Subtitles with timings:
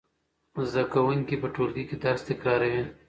[0.69, 2.83] زده کوونکي په ټولګي کې درس تکراروي.